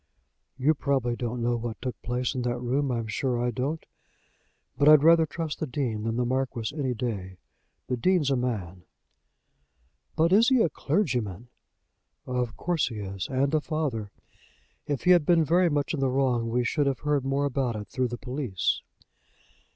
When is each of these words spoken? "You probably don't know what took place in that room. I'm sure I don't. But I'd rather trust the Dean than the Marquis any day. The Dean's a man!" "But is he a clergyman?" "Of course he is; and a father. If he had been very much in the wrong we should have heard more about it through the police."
"You 0.57 0.73
probably 0.73 1.15
don't 1.15 1.43
know 1.43 1.55
what 1.55 1.79
took 1.79 2.01
place 2.01 2.33
in 2.33 2.41
that 2.41 2.57
room. 2.57 2.91
I'm 2.91 3.05
sure 3.05 3.39
I 3.39 3.51
don't. 3.51 3.85
But 4.75 4.89
I'd 4.89 5.03
rather 5.03 5.27
trust 5.27 5.59
the 5.59 5.67
Dean 5.67 6.05
than 6.05 6.15
the 6.15 6.25
Marquis 6.25 6.75
any 6.75 6.95
day. 6.95 7.37
The 7.85 7.97
Dean's 7.97 8.31
a 8.31 8.35
man!" 8.35 8.81
"But 10.15 10.33
is 10.33 10.49
he 10.49 10.59
a 10.59 10.69
clergyman?" 10.71 11.49
"Of 12.25 12.57
course 12.57 12.87
he 12.87 12.95
is; 12.95 13.27
and 13.29 13.53
a 13.53 13.61
father. 13.61 14.09
If 14.87 15.03
he 15.03 15.11
had 15.11 15.23
been 15.23 15.45
very 15.45 15.69
much 15.69 15.93
in 15.93 15.99
the 15.99 16.09
wrong 16.09 16.49
we 16.49 16.63
should 16.63 16.87
have 16.87 17.01
heard 17.01 17.23
more 17.23 17.45
about 17.45 17.75
it 17.75 17.87
through 17.87 18.07
the 18.07 18.17
police." 18.17 18.81